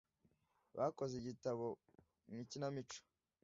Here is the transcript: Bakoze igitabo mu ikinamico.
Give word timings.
Bakoze 0.77 1.13
igitabo 1.17 1.65
mu 2.27 2.35
ikinamico. 2.43 2.99